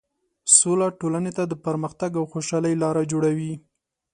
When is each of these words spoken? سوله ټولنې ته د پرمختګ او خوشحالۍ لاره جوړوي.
سوله 0.57 0.87
ټولنې 0.99 1.31
ته 1.37 1.43
د 1.47 1.53
پرمختګ 1.65 2.11
او 2.19 2.23
خوشحالۍ 2.31 2.73
لاره 2.83 3.03
جوړوي. 3.11 3.53